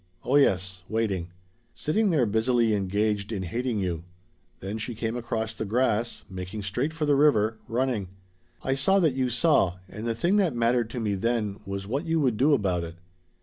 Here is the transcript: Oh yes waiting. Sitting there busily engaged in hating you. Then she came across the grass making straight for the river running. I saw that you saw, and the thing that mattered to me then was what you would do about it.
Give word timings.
Oh 0.23 0.35
yes 0.35 0.81
waiting. 0.89 1.29
Sitting 1.75 2.09
there 2.09 2.25
busily 2.25 2.73
engaged 2.73 3.31
in 3.31 3.43
hating 3.43 3.77
you. 3.77 4.03
Then 4.59 4.79
she 4.79 4.95
came 4.95 5.15
across 5.15 5.53
the 5.53 5.63
grass 5.63 6.23
making 6.27 6.63
straight 6.63 6.91
for 6.91 7.05
the 7.05 7.13
river 7.15 7.59
running. 7.67 8.07
I 8.63 8.73
saw 8.73 8.97
that 8.97 9.13
you 9.13 9.29
saw, 9.29 9.77
and 9.87 10.07
the 10.07 10.15
thing 10.15 10.37
that 10.37 10.55
mattered 10.55 10.89
to 10.89 10.99
me 10.99 11.13
then 11.13 11.59
was 11.67 11.85
what 11.85 12.07
you 12.07 12.19
would 12.19 12.37
do 12.37 12.55
about 12.55 12.83
it. 12.83 12.95